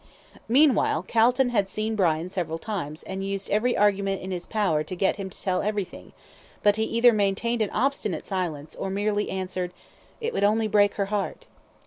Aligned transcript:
Meanwhile 0.49 1.03
Calton 1.07 1.49
had 1.49 1.69
seen 1.69 1.95
Brian 1.95 2.31
several 2.31 2.57
times, 2.57 3.03
and 3.03 3.23
used 3.23 3.51
every 3.51 3.77
argument 3.77 4.23
in 4.23 4.31
his 4.31 4.47
power 4.47 4.83
to 4.83 4.95
get 4.95 5.17
him 5.17 5.29
to 5.29 5.39
tell 5.39 5.61
everything, 5.61 6.11
but 6.63 6.75
he 6.75 6.85
either 6.85 7.13
maintained 7.13 7.61
an 7.61 7.69
obstinate 7.69 8.25
silence, 8.25 8.75
or 8.75 8.89
merely 8.89 9.29
answered, 9.29 9.71
"It 10.19 10.33
would 10.33 10.43
only 10.43 10.67
break 10.67 10.95
her 10.95 11.05
heart." 11.13 11.45